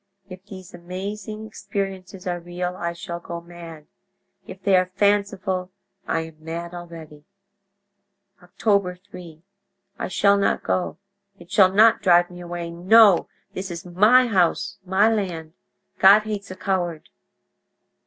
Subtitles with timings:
[0.27, 3.85] If these amazing experiences are real I shall go mad;
[4.47, 5.69] if they are fanciful
[6.07, 7.23] I am mad already.
[8.41, 8.57] "Oct.
[9.11, 12.71] 3.—I shall not go—it shall not drive me away.
[12.71, 15.53] No, this is my house, my land.
[15.99, 17.07] God hates a coward....